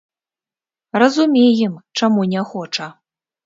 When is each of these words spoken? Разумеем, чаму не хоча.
Разумеем, 1.03 1.77
чаму 2.01 2.21
не 2.35 2.41
хоча. 2.51 2.93